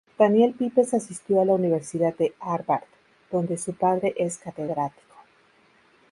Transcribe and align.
Daniel 0.17 0.55
Pipes 0.55 0.95
asistió 0.95 1.39
a 1.41 1.45
la 1.45 1.53
Universidad 1.53 2.15
de 2.17 2.33
Harvard, 2.39 2.85
donde 3.29 3.55
su 3.59 3.73
padre 3.75 4.15
es 4.17 4.39
catedrático. 4.39 5.15